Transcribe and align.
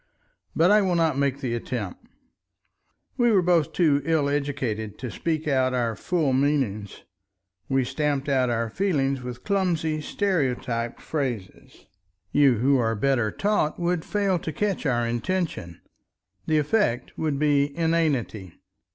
But 0.55 0.71
I 0.71 0.81
will 0.81 0.95
not 0.95 1.15
make 1.15 1.41
the 1.41 1.53
attempt. 1.53 2.07
We 3.17 3.31
were 3.31 3.43
both 3.43 3.71
too 3.71 4.01
ill 4.03 4.29
educated 4.29 4.97
to 4.97 5.11
speak 5.11 5.47
our 5.47 5.95
full 5.95 6.33
meanings, 6.33 7.03
we 7.69 7.83
stamped 7.83 8.27
out 8.27 8.49
our 8.49 8.67
feelings 8.67 9.21
with 9.21 9.43
clumsy 9.43 10.01
stereotyped 10.01 11.01
phrases; 11.03 11.85
you 12.31 12.55
who 12.55 12.79
are 12.79 12.95
better 12.95 13.29
taught 13.31 13.79
would 13.79 14.03
fail 14.03 14.39
to 14.39 14.51
catch 14.51 14.87
our 14.87 15.07
intention. 15.07 15.81
The 16.47 16.57
effect 16.57 17.15
would 17.15 17.37
be 17.37 17.65
inanity. 17.77 18.53